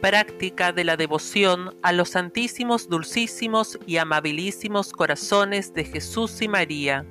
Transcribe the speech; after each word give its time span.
práctica 0.00 0.72
de 0.72 0.84
la 0.84 0.96
devoción 0.96 1.76
a 1.82 1.92
los 1.92 2.08
santísimos, 2.10 2.88
dulcísimos 2.88 3.76
y 3.86 3.96
amabilísimos 3.98 4.92
corazones 4.92 5.74
de 5.74 5.84
Jesús 5.84 6.40
y 6.42 6.48
María. 6.48 7.04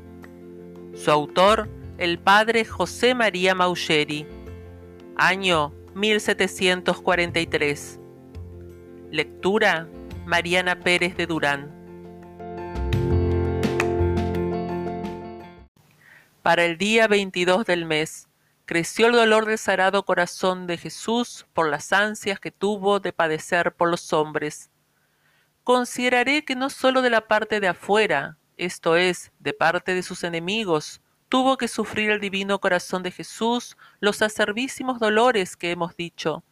Su 0.94 1.12
autor, 1.12 1.70
el 1.98 2.20
padre 2.20 2.66
José 2.66 3.14
María 3.14 3.56
Maucheri. 3.56 4.28
Año 5.16 5.74
1743. 5.96 8.00
Lectura 9.12 9.88
Mariana 10.26 10.80
Pérez 10.80 11.16
de 11.18 11.28
Durán. 11.28 11.76
Para 16.42 16.64
el 16.66 16.78
día 16.78 17.08
22 17.08 17.66
del 17.66 17.86
mes, 17.86 18.29
creció 18.70 19.08
el 19.08 19.14
dolor 19.14 19.48
del 19.48 19.58
sagrado 19.58 20.06
corazón 20.06 20.68
de 20.68 20.78
Jesús 20.78 21.48
por 21.54 21.72
las 21.72 21.92
ansias 21.92 22.40
que 22.40 22.52
tuvo 22.52 23.00
de 23.00 23.12
padecer 23.12 23.74
por 23.74 23.90
los 23.90 24.14
hombres. 24.14 24.70
Consideraré 25.64 26.46
que 26.46 26.56
no 26.56 26.70
sólo 26.70 27.02
de 27.02 27.10
la 27.10 27.28
parte 27.28 27.60
de 27.60 27.68
afuera, 27.68 28.38
esto 28.58 28.96
es, 28.96 29.32
de 29.40 29.54
parte 29.54 29.96
de 29.96 30.04
sus 30.04 30.24
enemigos, 30.24 31.02
tuvo 31.30 31.58
que 31.58 31.68
sufrir 31.68 32.12
el 32.12 32.20
divino 32.20 32.62
corazón 32.62 33.02
de 33.02 33.10
Jesús 33.10 33.76
los 34.02 34.22
acervísimos 34.22 35.00
dolores 35.00 35.58
que 35.58 35.72
hemos 35.72 35.96
dicho, 35.96 36.44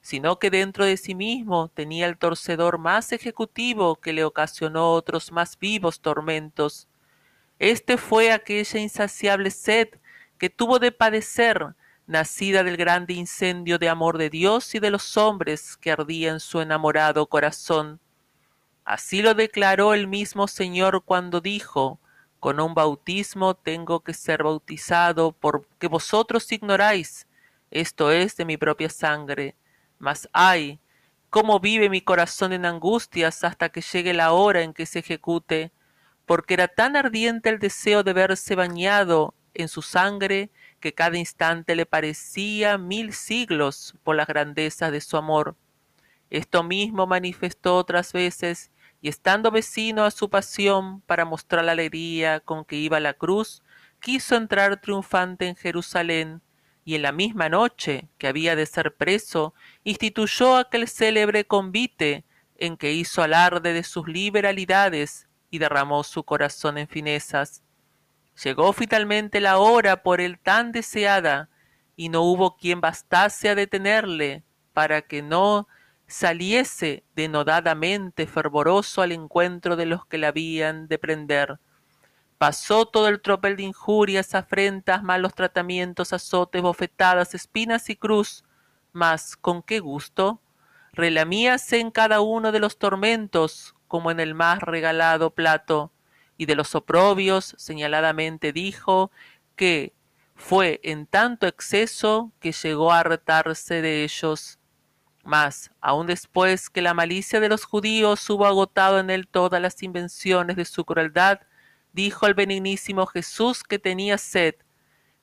sino 0.00 0.40
que 0.40 0.50
dentro 0.50 0.84
de 0.84 0.96
sí 0.96 1.14
mismo 1.14 1.68
tenía 1.68 2.06
el 2.06 2.18
torcedor 2.18 2.78
más 2.78 3.12
ejecutivo 3.12 3.94
que 3.94 4.12
le 4.12 4.24
ocasionó 4.24 4.90
otros 4.90 5.30
más 5.30 5.56
vivos 5.56 6.00
tormentos. 6.00 6.88
Este 7.60 7.96
fue 7.96 8.32
aquella 8.32 8.80
insaciable 8.80 9.52
sed 9.52 9.99
que 10.40 10.48
tuvo 10.48 10.78
de 10.78 10.90
padecer, 10.90 11.74
nacida 12.06 12.64
del 12.64 12.78
grande 12.78 13.12
incendio 13.12 13.78
de 13.78 13.90
amor 13.90 14.16
de 14.16 14.30
Dios 14.30 14.74
y 14.74 14.78
de 14.78 14.90
los 14.90 15.18
hombres 15.18 15.76
que 15.76 15.92
ardía 15.92 16.30
en 16.30 16.40
su 16.40 16.62
enamorado 16.62 17.26
corazón. 17.26 18.00
Así 18.86 19.20
lo 19.20 19.34
declaró 19.34 19.92
el 19.92 20.08
mismo 20.08 20.48
Señor 20.48 21.02
cuando 21.04 21.42
dijo, 21.42 22.00
con 22.40 22.58
un 22.58 22.72
bautismo 22.72 23.54
tengo 23.54 24.00
que 24.00 24.14
ser 24.14 24.42
bautizado 24.42 25.32
porque 25.32 25.88
vosotros 25.88 26.50
ignoráis, 26.50 27.26
esto 27.70 28.10
es 28.10 28.34
de 28.38 28.46
mi 28.46 28.56
propia 28.56 28.88
sangre. 28.88 29.56
Mas 29.98 30.26
ay, 30.32 30.80
cómo 31.28 31.60
vive 31.60 31.90
mi 31.90 32.00
corazón 32.00 32.54
en 32.54 32.64
angustias 32.64 33.44
hasta 33.44 33.68
que 33.68 33.82
llegue 33.82 34.14
la 34.14 34.32
hora 34.32 34.62
en 34.62 34.72
que 34.72 34.86
se 34.86 35.00
ejecute, 35.00 35.70
porque 36.24 36.54
era 36.54 36.66
tan 36.66 36.96
ardiente 36.96 37.50
el 37.50 37.58
deseo 37.58 38.02
de 38.02 38.14
verse 38.14 38.54
bañado 38.54 39.34
en 39.54 39.68
su 39.68 39.82
sangre 39.82 40.50
que 40.80 40.94
cada 40.94 41.18
instante 41.18 41.74
le 41.76 41.86
parecía 41.86 42.78
mil 42.78 43.12
siglos 43.12 43.94
por 44.02 44.16
las 44.16 44.26
grandezas 44.26 44.92
de 44.92 45.00
su 45.00 45.16
amor. 45.16 45.56
Esto 46.30 46.62
mismo 46.62 47.06
manifestó 47.06 47.76
otras 47.76 48.12
veces, 48.12 48.70
y 49.02 49.08
estando 49.08 49.50
vecino 49.50 50.04
a 50.04 50.10
su 50.10 50.28
pasión 50.28 51.00
para 51.02 51.24
mostrar 51.24 51.64
la 51.64 51.72
alegría 51.72 52.40
con 52.40 52.64
que 52.64 52.76
iba 52.76 52.98
a 52.98 53.00
la 53.00 53.14
cruz, 53.14 53.62
quiso 54.00 54.36
entrar 54.36 54.80
triunfante 54.80 55.46
en 55.46 55.56
Jerusalén, 55.56 56.42
y 56.84 56.94
en 56.94 57.02
la 57.02 57.12
misma 57.12 57.48
noche 57.48 58.08
que 58.18 58.26
había 58.26 58.56
de 58.56 58.66
ser 58.66 58.94
preso, 58.94 59.54
instituyó 59.84 60.56
aquel 60.56 60.88
célebre 60.88 61.44
convite 61.46 62.24
en 62.56 62.76
que 62.76 62.92
hizo 62.92 63.22
alarde 63.22 63.72
de 63.72 63.82
sus 63.82 64.06
liberalidades 64.06 65.28
y 65.50 65.58
derramó 65.58 66.04
su 66.04 66.24
corazón 66.24 66.78
en 66.78 66.88
finezas. 66.88 67.62
Llegó 68.42 68.72
finalmente 68.72 69.40
la 69.40 69.58
hora 69.58 70.02
por 70.02 70.20
él 70.20 70.38
tan 70.38 70.72
deseada, 70.72 71.50
y 71.96 72.08
no 72.08 72.22
hubo 72.22 72.56
quien 72.56 72.80
bastase 72.80 73.50
a 73.50 73.54
detenerle 73.54 74.42
para 74.72 75.02
que 75.02 75.20
no 75.20 75.68
saliese 76.06 77.04
denodadamente 77.14 78.26
fervoroso 78.26 79.02
al 79.02 79.12
encuentro 79.12 79.76
de 79.76 79.84
los 79.84 80.06
que 80.06 80.16
le 80.16 80.26
habían 80.26 80.88
de 80.88 80.98
prender. 80.98 81.60
Pasó 82.38 82.86
todo 82.86 83.08
el 83.08 83.20
tropel 83.20 83.56
de 83.56 83.64
injurias, 83.64 84.34
afrentas, 84.34 85.02
malos 85.02 85.34
tratamientos, 85.34 86.14
azotes, 86.14 86.62
bofetadas, 86.62 87.34
espinas 87.34 87.90
y 87.90 87.96
cruz, 87.96 88.44
mas 88.92 89.36
con 89.36 89.62
qué 89.62 89.80
gusto 89.80 90.40
relamíase 90.92 91.78
en 91.78 91.90
cada 91.90 92.20
uno 92.22 92.50
de 92.50 92.60
los 92.60 92.78
tormentos 92.78 93.74
como 93.86 94.10
en 94.10 94.20
el 94.20 94.34
más 94.34 94.60
regalado 94.60 95.30
plato 95.30 95.92
y 96.40 96.46
de 96.46 96.54
los 96.54 96.74
oprobios 96.74 97.54
señaladamente 97.58 98.54
dijo 98.54 99.10
que 99.56 99.92
fue 100.34 100.80
en 100.82 101.04
tanto 101.04 101.46
exceso 101.46 102.32
que 102.40 102.52
llegó 102.52 102.92
a 102.92 103.00
hartarse 103.00 103.82
de 103.82 104.04
ellos. 104.04 104.58
Mas, 105.22 105.70
aun 105.82 106.06
después 106.06 106.70
que 106.70 106.80
la 106.80 106.94
malicia 106.94 107.40
de 107.40 107.50
los 107.50 107.66
judíos 107.66 108.30
hubo 108.30 108.46
agotado 108.46 109.00
en 109.00 109.10
él 109.10 109.28
todas 109.28 109.60
las 109.60 109.82
invenciones 109.82 110.56
de 110.56 110.64
su 110.64 110.86
crueldad, 110.86 111.40
dijo 111.92 112.26
el 112.26 112.32
benignísimo 112.32 113.04
Jesús 113.04 113.62
que 113.62 113.78
tenía 113.78 114.16
sed, 114.16 114.54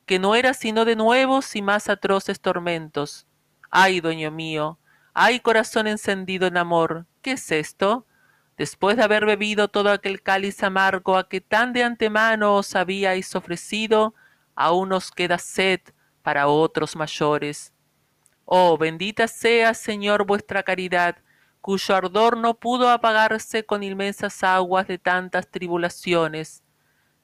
que 0.06 0.20
no 0.20 0.36
era 0.36 0.54
sino 0.54 0.86
de 0.86 0.96
nuevos 0.96 1.56
y 1.56 1.64
más 1.64 1.90
atroces 1.90 2.40
tormentos. 2.40 3.26
Ay, 3.72 4.02
dueño 4.02 4.30
mío, 4.30 4.78
ay 5.16 5.40
corazón 5.40 5.88
encendido 5.88 6.46
en 6.46 6.58
amor, 6.58 7.08
¿qué 7.24 7.32
es 7.32 7.52
esto? 7.52 8.06
Después 8.58 8.98
de 8.98 9.04
haber 9.04 9.26
bebido 9.26 9.68
todo 9.68 9.92
aquel 9.92 10.22
cáliz 10.22 10.64
amargo 10.64 11.16
a 11.16 11.30
que 11.30 11.42
tan 11.42 11.74
de 11.74 11.84
antemano 11.84 12.56
os 12.56 12.76
habíais 12.76 13.36
ofrecido, 13.36 14.16
aún 14.56 14.92
os 14.92 15.12
queda 15.12 15.38
sed 15.38 15.80
para 16.24 16.48
otros 16.48 16.96
mayores. 16.96 17.74
Oh, 18.46 18.78
bendita 18.78 19.28
sea, 19.28 19.74
Señor, 19.74 20.26
vuestra 20.26 20.64
caridad, 20.64 21.18
cuyo 21.62 21.96
ardor 21.96 22.38
no 22.38 22.56
pudo 22.56 22.90
apagarse 22.90 23.66
con 23.66 23.84
inmensas 23.84 24.44
aguas 24.44 24.88
de 24.88 24.98
tantas 24.98 25.50
tribulaciones. 25.50 26.64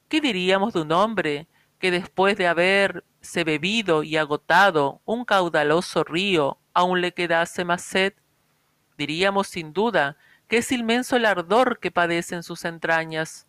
¿Qué 0.08 0.20
diríamos 0.20 0.74
de 0.74 0.82
un 0.82 0.92
hombre 0.92 1.48
que 1.78 1.90
después 1.90 2.36
de 2.36 2.46
haberse 2.46 3.42
bebido 3.44 4.02
y 4.02 4.16
agotado 4.16 5.00
un 5.04 5.24
caudaloso 5.24 6.04
río 6.04 6.58
aún 6.72 7.00
le 7.00 7.12
quedase 7.12 7.64
más 7.64 7.82
sed? 7.82 8.12
Diríamos 8.96 9.48
sin 9.48 9.72
duda 9.72 10.16
que 10.48 10.58
es 10.58 10.72
inmenso 10.72 11.16
el 11.16 11.26
ardor 11.26 11.78
que 11.78 11.90
padece 11.90 12.34
en 12.34 12.42
sus 12.42 12.64
entrañas. 12.64 13.46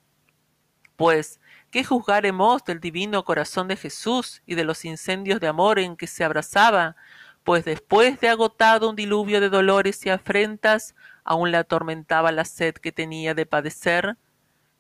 Pues, 0.96 1.40
¿qué 1.72 1.84
juzgaremos 1.84 2.64
del 2.64 2.80
divino 2.80 3.26
corazón 3.26 3.68
de 3.68 3.76
Jesús 3.76 4.42
y 4.46 4.56
de 4.56 4.64
los 4.64 4.86
incendios 4.86 5.40
de 5.40 5.48
amor 5.48 5.80
en 5.80 5.98
que 5.98 6.08
se 6.08 6.24
abrazaba? 6.24 6.96
Pues 7.44 7.66
después 7.66 8.20
de 8.22 8.30
agotado 8.30 8.90
un 8.90 8.96
diluvio 8.96 9.40
de 9.42 9.50
dolores 9.50 10.06
y 10.06 10.10
afrentas, 10.10 10.96
aún 11.24 11.52
le 11.52 11.58
atormentaba 11.58 12.32
la 12.32 12.46
sed 12.46 12.76
que 12.76 12.92
tenía 12.92 13.34
de 13.34 13.46
padecer. 13.46 14.18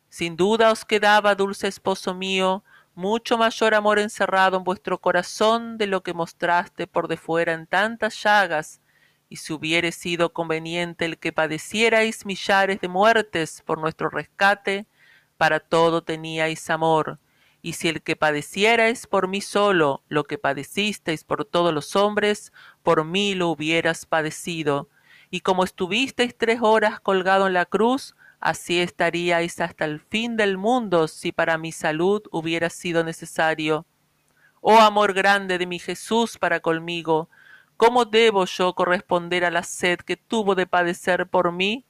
Sin 0.09 0.35
duda 0.37 0.71
os 0.71 0.85
quedaba, 0.85 1.35
dulce 1.35 1.67
esposo 1.67 2.15
mío, 2.15 2.63
mucho 2.95 3.37
mayor 3.37 3.75
amor 3.75 3.99
encerrado 3.99 4.57
en 4.57 4.63
vuestro 4.63 4.99
corazón 4.99 5.77
de 5.77 5.87
lo 5.87 6.01
que 6.01 6.13
mostraste 6.13 6.87
por 6.87 7.09
de 7.09 7.17
fuera 7.17 7.53
en 7.53 7.67
tantas 7.67 8.23
llagas, 8.23 8.81
y 9.29 9.37
si 9.37 9.53
hubiere 9.53 9.91
sido 9.91 10.33
conveniente 10.33 11.05
el 11.05 11.17
que 11.17 11.33
padecierais 11.33 12.25
millares 12.25 12.79
de 12.79 12.87
muertes 12.87 13.61
por 13.65 13.79
nuestro 13.79 14.09
rescate, 14.09 14.87
para 15.37 15.59
todo 15.59 16.03
teníais 16.03 16.69
amor, 16.69 17.19
y 17.61 17.73
si 17.73 17.89
el 17.89 18.01
que 18.01 18.15
padecierais 18.15 19.07
por 19.07 19.27
mí 19.27 19.41
solo 19.41 20.03
lo 20.07 20.23
que 20.23 20.37
padecisteis 20.37 21.23
por 21.23 21.45
todos 21.45 21.73
los 21.73 21.95
hombres, 21.95 22.53
por 22.83 23.03
mí 23.03 23.33
lo 23.33 23.49
hubieras 23.49 24.05
padecido, 24.05 24.89
y 25.31 25.41
como 25.41 25.63
estuvisteis 25.63 26.37
tres 26.37 26.59
horas 26.61 26.99
colgado 26.99 27.47
en 27.47 27.53
la 27.53 27.65
cruz, 27.65 28.15
así 28.39 28.79
estaríais 28.79 29.59
hasta 29.59 29.85
el 29.85 29.99
fin 29.99 30.37
del 30.37 30.57
mundo 30.57 31.07
si 31.07 31.31
para 31.31 31.57
mi 31.57 31.71
salud 31.71 32.21
hubiera 32.31 32.69
sido 32.69 33.03
necesario. 33.03 33.85
Oh 34.61 34.79
amor 34.79 35.13
grande 35.13 35.57
de 35.57 35.65
mi 35.65 35.79
Jesús 35.79 36.37
para 36.37 36.59
conmigo, 36.59 37.29
¿Cómo 37.77 38.05
debo 38.05 38.45
yo 38.45 38.73
corresponder 38.73 39.43
a 39.43 39.51
la 39.51 39.63
sed 39.63 39.99
que 39.99 40.15
tuvo 40.15 40.55
de 40.55 40.65
padecer 40.65 41.27
por 41.27 41.51
mí? 41.51 41.85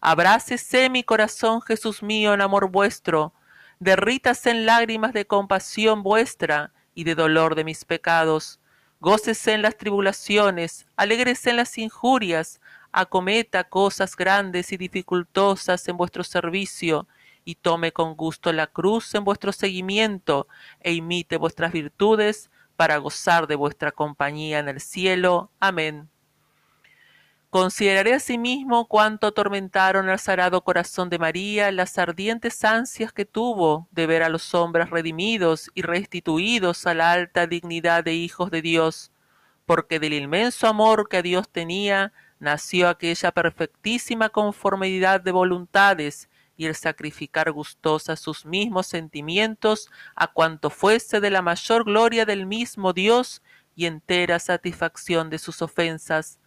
Abrácese 0.00 0.90
mi 0.90 1.04
corazón, 1.04 1.62
Jesús 1.62 2.02
mío, 2.02 2.34
en 2.34 2.40
amor 2.40 2.70
vuestro, 2.72 3.32
derrítase 3.78 4.50
en 4.50 4.66
lágrimas 4.66 5.12
de 5.12 5.28
compasión 5.28 6.02
vuestra 6.02 6.72
y 6.92 7.04
de 7.04 7.14
dolor 7.14 7.54
de 7.54 7.62
mis 7.62 7.84
pecados. 7.84 8.58
Gócese 8.98 9.52
en 9.52 9.62
las 9.62 9.76
tribulaciones, 9.76 10.88
alégrese 10.96 11.50
en 11.50 11.56
las 11.56 11.78
injurias, 11.78 12.60
acometa 12.90 13.62
cosas 13.62 14.16
grandes 14.16 14.72
y 14.72 14.76
dificultosas 14.76 15.86
en 15.86 15.96
vuestro 15.96 16.24
servicio, 16.24 17.06
y 17.44 17.54
tome 17.54 17.92
con 17.92 18.16
gusto 18.16 18.52
la 18.52 18.66
cruz 18.66 19.14
en 19.14 19.22
vuestro 19.22 19.52
seguimiento, 19.52 20.48
e 20.80 20.94
imite 20.94 21.36
vuestras 21.36 21.72
virtudes, 21.72 22.50
para 22.78 22.98
gozar 22.98 23.48
de 23.48 23.56
vuestra 23.56 23.90
compañía 23.90 24.60
en 24.60 24.68
el 24.68 24.80
cielo. 24.80 25.50
Amén. 25.58 26.08
Consideraré 27.50 28.14
asimismo 28.14 28.86
cuánto 28.86 29.26
atormentaron 29.26 30.08
al 30.08 30.20
sagrado 30.20 30.62
corazón 30.62 31.10
de 31.10 31.18
María 31.18 31.72
las 31.72 31.98
ardientes 31.98 32.64
ansias 32.64 33.12
que 33.12 33.24
tuvo 33.24 33.88
de 33.90 34.06
ver 34.06 34.22
a 34.22 34.28
los 34.28 34.54
hombres 34.54 34.90
redimidos 34.90 35.72
y 35.74 35.82
restituidos 35.82 36.86
a 36.86 36.94
la 36.94 37.10
alta 37.10 37.48
dignidad 37.48 38.04
de 38.04 38.14
hijos 38.14 38.52
de 38.52 38.62
Dios, 38.62 39.10
porque 39.66 39.98
del 39.98 40.12
inmenso 40.12 40.68
amor 40.68 41.08
que 41.08 41.16
a 41.16 41.22
Dios 41.22 41.48
tenía, 41.48 42.12
nació 42.38 42.88
aquella 42.88 43.32
perfectísima 43.32 44.28
conformidad 44.28 45.20
de 45.20 45.32
voluntades 45.32 46.28
y 46.58 46.66
el 46.66 46.74
sacrificar 46.74 47.50
gustosa 47.52 48.16
sus 48.16 48.44
mismos 48.44 48.88
sentimientos 48.88 49.88
a 50.14 50.26
cuanto 50.26 50.68
fuese 50.68 51.20
de 51.20 51.30
la 51.30 51.40
mayor 51.40 51.84
gloria 51.84 52.26
del 52.26 52.44
mismo 52.44 52.92
Dios 52.92 53.42
y 53.74 53.86
entera 53.86 54.40
satisfacción 54.40 55.30
de 55.30 55.38
sus 55.38 55.62
ofensas. 55.62 56.40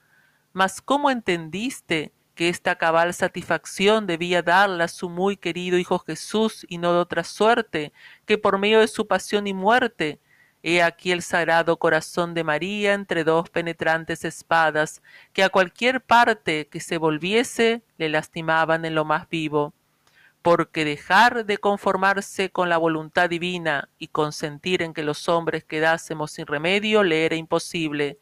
Mas 0.54 0.82
¿cómo 0.82 1.10
entendiste 1.10 2.12
que 2.36 2.50
esta 2.50 2.76
cabal 2.78 3.14
satisfacción 3.14 4.06
debía 4.06 4.42
darla 4.44 4.90
su 4.90 5.10
muy 5.10 5.38
querido 5.38 5.78
Hijo 5.78 5.98
Jesús 6.00 6.66
y 6.68 6.78
no 6.78 6.92
de 6.92 7.00
otra 7.00 7.24
suerte, 7.24 7.94
que 8.26 8.38
por 8.38 8.60
medio 8.60 8.82
de 8.82 8.88
su 8.90 9.08
pasión 9.08 9.48
y 9.48 9.54
muerte, 9.54 10.20
He 10.64 10.84
aquí 10.84 11.12
el 11.12 11.24
sagrado 11.24 11.80
corazón 11.80 12.36
de 12.36 12.44
María 12.44 12.94
entre 12.94 13.24
dos 13.24 13.50
penetrantes 13.50 14.24
espadas, 14.24 15.02
que 15.34 15.44
a 15.44 15.50
cualquier 15.50 16.02
parte 16.02 16.68
que 16.68 16.80
se 16.80 17.00
volviese 17.00 17.82
le 17.98 18.10
lastimaban 18.10 18.86
en 18.86 18.94
lo 18.94 19.04
más 19.04 19.28
vivo. 19.28 19.74
Porque 20.42 20.86
dejar 20.86 21.46
de 21.46 21.58
conformarse 21.58 22.50
con 22.50 22.70
la 22.70 22.78
voluntad 22.78 23.30
divina 23.30 23.90
y 23.98 24.08
consentir 24.08 24.82
en 24.82 24.94
que 24.94 25.04
los 25.04 25.30
hombres 25.30 25.64
quedásemos 25.64 26.32
sin 26.32 26.48
remedio 26.48 27.04
le 27.04 27.26
era 27.26 27.36
imposible. 27.36 28.20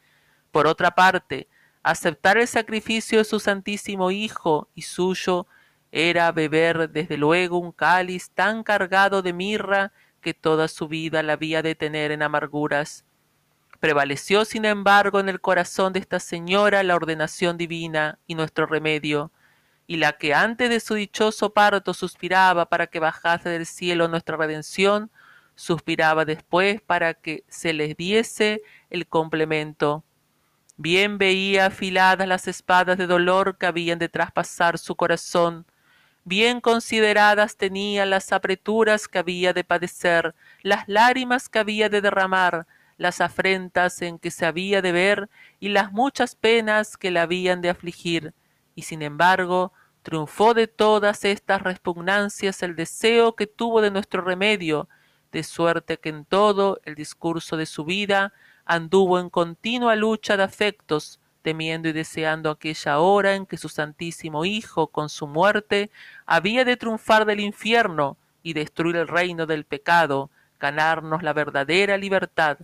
Por 0.51 0.67
otra 0.67 0.91
parte, 0.91 1.47
aceptar 1.83 2.37
el 2.37 2.47
sacrificio 2.47 3.19
de 3.19 3.23
su 3.23 3.39
Santísimo 3.39 4.11
Hijo 4.11 4.67
y 4.75 4.81
suyo 4.81 5.47
era 5.91 6.31
beber 6.31 6.89
desde 6.89 7.17
luego 7.17 7.57
un 7.57 7.71
cáliz 7.71 8.29
tan 8.31 8.63
cargado 8.63 9.21
de 9.21 9.33
mirra 9.33 9.91
que 10.21 10.33
toda 10.33 10.67
su 10.67 10.87
vida 10.87 11.23
la 11.23 11.33
había 11.33 11.61
de 11.61 11.75
tener 11.75 12.11
en 12.11 12.21
amarguras. 12.21 13.05
Prevaleció, 13.79 14.43
sin 14.43 14.65
embargo, 14.65 15.19
en 15.19 15.29
el 15.29 15.39
corazón 15.39 15.93
de 15.93 15.99
esta 15.99 16.19
señora 16.19 16.83
la 16.83 16.95
ordenación 16.95 17.57
divina 17.57 18.19
y 18.27 18.35
nuestro 18.35 18.65
remedio, 18.65 19.31
y 19.89 19.97
la 19.97 20.13
que 20.19 20.35
antes 20.35 20.69
de 20.69 20.79
su 20.79 20.93
dichoso 20.93 21.51
parto 21.51 21.95
suspiraba 21.95 22.67
para 22.67 22.85
que 22.85 22.99
bajase 22.99 23.49
del 23.49 23.65
cielo 23.65 24.07
nuestra 24.07 24.37
redención, 24.37 25.09
suspiraba 25.55 26.25
después 26.25 26.79
para 26.79 27.15
que 27.15 27.43
se 27.47 27.73
les 27.73 27.97
diese 27.97 28.61
el 28.91 29.07
complemento. 29.07 30.03
Bien 30.77 31.17
veía 31.17 31.65
afiladas 31.65 32.27
las 32.27 32.47
espadas 32.47 32.99
de 32.99 33.07
dolor 33.07 33.57
que 33.57 33.65
habían 33.65 33.97
de 33.97 34.09
traspasar 34.09 34.77
su 34.77 34.95
corazón, 34.95 35.65
bien 36.23 36.61
consideradas 36.61 37.57
tenía 37.57 38.05
las 38.05 38.31
apreturas 38.31 39.07
que 39.07 39.17
había 39.17 39.53
de 39.53 39.63
padecer, 39.63 40.35
las 40.61 40.87
lágrimas 40.87 41.49
que 41.49 41.57
había 41.57 41.89
de 41.89 42.01
derramar, 42.01 42.67
las 42.97 43.21
afrentas 43.21 44.03
en 44.03 44.19
que 44.19 44.29
se 44.29 44.45
había 44.45 44.83
de 44.83 44.91
ver 44.91 45.31
y 45.59 45.69
las 45.69 45.91
muchas 45.91 46.35
penas 46.35 46.95
que 46.95 47.09
la 47.09 47.23
habían 47.23 47.61
de 47.61 47.71
afligir, 47.71 48.35
y 48.75 48.83
sin 48.83 49.01
embargo 49.01 49.73
triunfó 50.03 50.53
de 50.53 50.67
todas 50.67 51.25
estas 51.25 51.61
repugnancias 51.61 52.63
el 52.63 52.75
deseo 52.75 53.35
que 53.35 53.47
tuvo 53.47 53.81
de 53.81 53.91
nuestro 53.91 54.21
remedio, 54.21 54.87
de 55.31 55.43
suerte 55.43 55.97
que 55.97 56.09
en 56.09 56.25
todo 56.25 56.79
el 56.83 56.95
discurso 56.95 57.57
de 57.57 57.65
su 57.65 57.85
vida 57.85 58.33
anduvo 58.65 59.19
en 59.19 59.29
continua 59.29 59.95
lucha 59.95 60.37
de 60.37 60.43
afectos, 60.43 61.19
temiendo 61.41 61.87
y 61.89 61.93
deseando 61.93 62.49
aquella 62.49 62.99
hora 62.99 63.35
en 63.35 63.45
que 63.45 63.57
su 63.57 63.69
Santísimo 63.69 64.45
Hijo, 64.45 64.87
con 64.87 65.09
su 65.09 65.27
muerte, 65.27 65.89
había 66.25 66.65
de 66.65 66.77
triunfar 66.77 67.25
del 67.25 67.39
infierno 67.39 68.17
y 68.43 68.53
destruir 68.53 68.95
el 68.95 69.07
reino 69.07 69.45
del 69.45 69.65
pecado, 69.65 70.29
ganarnos 70.59 71.23
la 71.23 71.33
verdadera 71.33 71.97
libertad. 71.97 72.57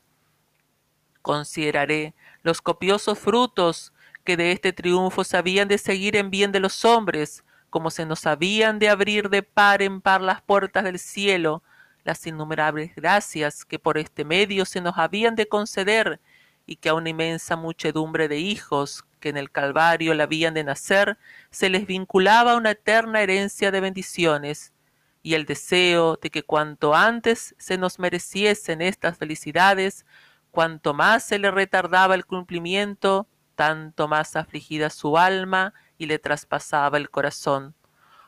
Consideraré 1.22 2.14
los 2.44 2.62
copiosos 2.62 3.18
frutos 3.18 3.94
que 4.25 4.36
de 4.36 4.51
este 4.51 4.74
triunfo 4.74 5.24
se 5.24 5.38
habían 5.38 5.69
de 5.69 5.77
seguir 5.77 6.18
en 6.18 6.30
bien 6.30 6.51
de 6.51 6.60
los 6.60 6.83
hombres, 6.83 7.45
como 7.69 7.92
se 7.92 8.06
nos 8.06 8.25
habían 8.25 8.80
de 8.80 8.89
abrir 8.89 9.30
de 9.30 9.44
par 9.44 9.81
en 9.81 10.01
par 10.01 10.22
las 10.22 10.42
puertas 10.42 10.83
del 10.83 11.00
cielo, 11.00 11.63
las 12.04 12.25
innumerables 12.27 12.95
gracias 12.95 13.66
que 13.66 13.80
por 13.80 13.98
este 13.98 14.25
medio 14.25 14.66
se 14.66 14.81
nos 14.81 14.98
habían 14.98 15.36
de 15.36 15.48
conceder, 15.48 16.19
y 16.66 16.77
que 16.77 16.89
a 16.89 16.94
una 16.95 17.10
inmensa 17.10 17.56
muchedumbre 17.56 18.27
de 18.27 18.39
hijos 18.39 19.06
que 19.19 19.30
en 19.30 19.38
el 19.38 19.51
Calvario 19.51 20.13
le 20.13 20.24
habían 20.24 20.54
de 20.54 20.63
nacer, 20.63 21.18
se 21.51 21.69
les 21.69 21.86
vinculaba 21.86 22.56
una 22.56 22.71
eterna 22.71 23.21
herencia 23.21 23.71
de 23.71 23.81
bendiciones, 23.81 24.74
y 25.21 25.33
el 25.33 25.45
deseo 25.45 26.18
de 26.21 26.30
que 26.30 26.44
cuanto 26.44 26.94
antes 26.94 27.56
se 27.57 27.78
nos 27.78 28.00
mereciesen 28.00 28.81
estas 28.81 29.18
felicidades, 29.18 30.06
cuanto 30.51 30.94
más 30.94 31.24
se 31.24 31.39
le 31.39 31.51
retardaba 31.51 32.16
el 32.16 32.25
cumplimiento, 32.25 33.28
tanto 33.56 34.07
más 34.07 34.36
afligida 34.36 34.90
su 34.90 35.18
alma 35.18 35.74
y 35.98 36.06
le 36.06 36.19
traspasaba 36.19 36.98
el 36.98 37.10
corazón. 37.10 37.75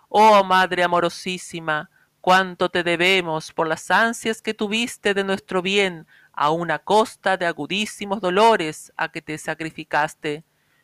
Oh 0.10 0.44
Madre 0.44 0.84
amorosísima, 0.84 1.90
cuánto 2.22 2.70
te 2.70 2.84
debemos 2.84 3.54
por 3.54 3.68
las 3.68 3.92
ansias 3.92 4.42
que 4.42 4.54
tuviste 4.54 5.14
de 5.14 5.24
nuestro 5.24 5.62
bien, 5.62 6.08
a 6.34 6.52
una 6.52 6.80
costa 6.80 7.36
de 7.36 7.46
agudísimos 7.46 8.22
dolores 8.22 8.94
a 8.96 9.10
que 9.12 9.22
te 9.22 9.38
sacrificaste. 9.38 10.44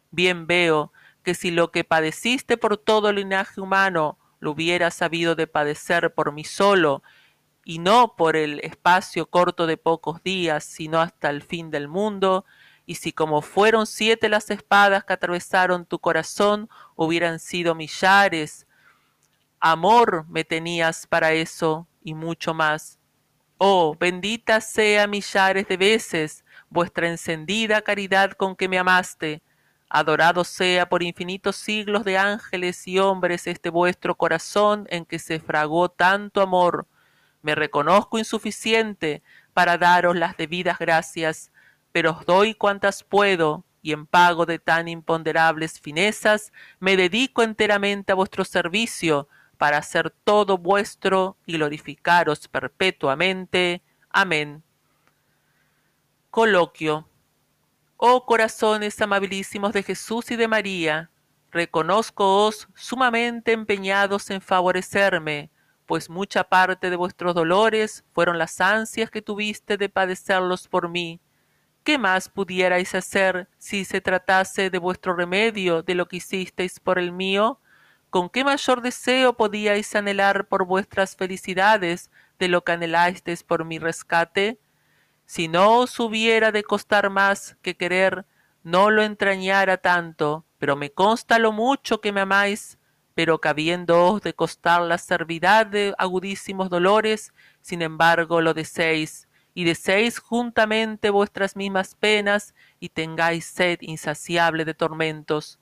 Bien 0.10 0.48
veo 0.48 0.92
que 1.22 1.36
si 1.36 1.52
lo 1.52 1.72
que 1.72 1.84
padeciste 1.84 2.58
por 2.58 2.78
todo 2.78 3.10
el 3.10 3.18
linaje 3.18 3.62
humano 3.62 4.18
lo 4.40 4.52
hubiera 4.52 4.92
sabido 4.92 5.36
de 5.36 5.48
padecer 5.48 6.14
por 6.14 6.32
mí 6.32 6.44
solo, 6.44 7.04
y 7.66 7.80
no 7.80 8.16
por 8.18 8.36
el 8.36 8.60
espacio 8.60 9.30
corto 9.30 9.68
de 9.68 9.78
pocos 9.78 10.22
días, 10.22 10.64
sino 10.66 11.00
hasta 11.00 11.30
el 11.30 11.42
fin 11.42 11.72
del 11.72 11.88
mundo, 11.88 12.46
y 12.86 12.96
si 12.96 13.14
como 13.14 13.42
fueron 13.42 13.86
siete 13.88 14.30
las 14.30 14.50
espadas 14.50 15.06
que 15.06 15.14
atravesaron 15.14 15.86
tu 15.86 16.00
corazón, 16.00 16.70
hubieran 16.96 17.40
sido 17.40 17.76
millares, 17.76 18.68
amor 19.60 20.26
me 20.28 20.44
tenías 20.44 21.08
para 21.08 21.32
eso 21.32 21.88
y 22.04 22.14
mucho 22.14 22.54
más. 22.54 23.00
Oh, 23.58 23.96
bendita 23.98 24.60
sea 24.60 25.08
millares 25.08 25.68
de 25.68 25.78
veces 25.78 26.44
vuestra 26.70 27.08
encendida 27.08 27.82
caridad 27.82 28.32
con 28.32 28.56
que 28.56 28.68
me 28.68 28.78
amaste. 28.78 29.42
Adorado 29.88 30.44
sea 30.44 30.90
por 30.90 31.04
infinitos 31.04 31.56
siglos 31.56 32.04
de 32.04 32.18
ángeles 32.18 32.86
y 32.88 33.00
hombres 33.00 33.48
este 33.48 33.70
vuestro 33.70 34.16
corazón 34.16 34.86
en 34.90 35.06
que 35.06 35.20
se 35.20 35.40
fragó 35.40 35.88
tanto 35.88 36.42
amor. 36.42 36.88
Me 37.42 37.56
reconozco 37.56 38.18
insuficiente 38.18 39.22
para 39.54 39.78
daros 39.78 40.18
las 40.18 40.36
debidas 40.36 40.80
gracias, 40.80 41.52
pero 41.94 42.12
os 42.12 42.26
doy 42.26 42.54
cuantas 42.54 43.04
puedo, 43.04 43.64
y 43.82 43.94
en 43.94 44.06
pago 44.06 44.46
de 44.46 44.60
tan 44.60 44.90
imponderables 44.90 45.80
finezas 45.80 46.52
me 46.80 46.98
dedico 46.98 47.44
enteramente 47.44 48.12
a 48.12 48.16
vuestro 48.16 48.44
servicio, 48.44 49.30
para 49.58 49.78
hacer 49.78 50.10
todo 50.26 50.58
vuestro 50.58 51.38
y 51.46 51.54
glorificaros 51.54 52.50
perpetuamente. 52.50 53.82
Amén. 54.10 54.62
Coloquio. 56.30 57.08
Oh 57.96 58.26
corazones 58.26 59.00
amabilísimos 59.00 59.72
de 59.72 59.84
Jesús 59.84 60.32
y 60.32 60.36
de 60.36 60.50
María, 60.50 61.12
reconozcoos 61.52 62.68
sumamente 62.76 63.54
empeñados 63.54 64.30
en 64.32 64.42
favorecerme, 64.42 65.50
pues 65.86 66.10
mucha 66.10 66.44
parte 66.44 66.90
de 66.90 66.96
vuestros 66.96 67.36
dolores 67.36 68.04
fueron 68.14 68.38
las 68.38 68.60
ansias 68.60 69.12
que 69.12 69.22
tuviste 69.22 69.78
de 69.78 69.88
padecerlos 69.88 70.68
por 70.68 70.90
mí. 70.90 71.22
¿Qué 71.84 71.98
más 71.98 72.30
pudierais 72.30 72.96
hacer 72.96 73.50
si 73.58 73.84
se 73.84 74.00
tratase 74.00 74.70
de 74.70 74.78
vuestro 74.78 75.14
remedio 75.16 75.84
de 75.84 75.96
lo 75.96 76.08
que 76.08 76.18
hicisteis 76.18 76.80
por 76.80 76.98
el 76.98 77.12
mío? 77.12 77.60
¿Con 78.10 78.30
qué 78.30 78.46
mayor 78.46 78.82
deseo 78.82 79.36
podíais 79.36 79.94
anhelar 79.94 80.48
por 80.48 80.66
vuestras 80.66 81.18
felicidades 81.18 82.10
de 82.40 82.48
lo 82.48 82.64
que 82.64 82.72
anhelasteis 82.72 83.44
por 83.44 83.66
mi 83.66 83.80
rescate? 83.80 84.60
Si 85.26 85.50
no 85.50 85.80
os 85.80 86.00
hubiera 86.00 86.54
de 86.54 86.64
costar 86.64 87.10
más 87.10 87.58
que 87.62 87.76
querer, 87.76 88.26
no 88.64 88.90
lo 88.90 89.04
entrañara 89.04 89.76
tanto, 89.76 90.46
pero 90.60 90.78
me 90.78 90.90
consta 90.90 91.38
lo 91.38 91.52
mucho 91.52 92.00
que 92.00 92.14
me 92.14 92.22
amáis, 92.22 92.78
pero 93.14 93.42
que 93.42 93.50
habiéndoos 93.50 94.22
de 94.22 94.34
costar 94.34 94.84
la 94.84 94.98
servidad 94.98 95.66
de 95.66 95.94
agudísimos 95.98 96.70
dolores, 96.70 97.34
sin 97.62 97.82
embargo 97.82 98.40
lo 98.40 98.54
deseéis, 98.54 99.28
y 99.54 99.64
deseéis 99.66 100.20
juntamente 100.20 101.10
vuestras 101.10 101.56
mismas 101.56 101.96
penas, 101.96 102.54
y 102.80 102.90
tengáis 102.90 103.46
sed 103.46 103.80
insaciable 103.82 104.66
de 104.66 104.74
tormentos. 104.74 105.60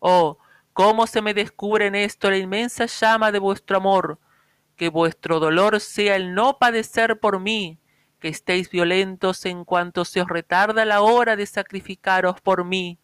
Oh, 0.00 0.38
cómo 0.72 1.06
se 1.06 1.22
me 1.22 1.34
descubre 1.34 1.86
en 1.86 1.94
esto 1.94 2.30
la 2.30 2.36
inmensa 2.36 2.86
llama 2.86 3.32
de 3.32 3.38
vuestro 3.38 3.76
amor, 3.76 4.18
que 4.76 4.88
vuestro 4.88 5.40
dolor 5.40 5.80
sea 5.80 6.16
el 6.16 6.34
no 6.34 6.58
padecer 6.58 7.18
por 7.18 7.40
mí, 7.40 7.78
que 8.20 8.28
estéis 8.28 8.70
violentos 8.70 9.44
en 9.46 9.64
cuanto 9.64 10.04
se 10.04 10.20
os 10.20 10.28
retarda 10.28 10.84
la 10.84 11.00
hora 11.00 11.36
de 11.36 11.46
sacrificaros 11.46 12.40
por 12.40 12.64
mí. 12.64 12.98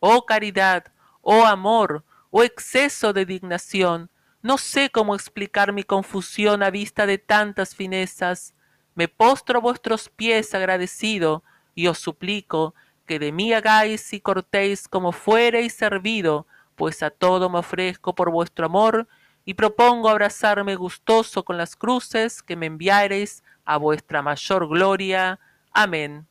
Oh 0.00 0.26
caridad, 0.26 0.92
oh 1.22 1.44
amor, 1.44 2.04
oh 2.30 2.42
exceso 2.42 3.12
de 3.12 3.24
dignación, 3.24 4.10
no 4.40 4.56
sé 4.56 4.90
cómo 4.90 5.14
explicar 5.14 5.72
mi 5.72 5.82
confusión 5.82 6.62
a 6.62 6.70
vista 6.70 7.06
de 7.06 7.18
tantas 7.18 7.74
finezas. 7.74 8.54
Me 8.98 9.06
postro 9.06 9.58
a 9.58 9.62
vuestros 9.62 10.08
pies 10.08 10.52
agradecido 10.56 11.44
y 11.76 11.86
os 11.86 11.98
suplico 11.98 12.74
que 13.06 13.20
de 13.20 13.30
mí 13.30 13.52
hagáis 13.52 14.12
y 14.12 14.18
cortéis 14.18 14.88
como 14.88 15.12
fuereis 15.12 15.72
servido, 15.72 16.48
pues 16.74 17.04
a 17.04 17.10
todo 17.10 17.48
me 17.48 17.60
ofrezco 17.60 18.16
por 18.16 18.32
vuestro 18.32 18.66
amor, 18.66 19.06
y 19.44 19.54
propongo 19.54 20.08
abrazarme 20.08 20.74
gustoso 20.74 21.44
con 21.44 21.56
las 21.56 21.76
cruces 21.76 22.42
que 22.42 22.56
me 22.56 22.66
enviareis 22.66 23.44
a 23.64 23.76
vuestra 23.76 24.20
mayor 24.20 24.66
gloria. 24.66 25.38
Amén. 25.70 26.26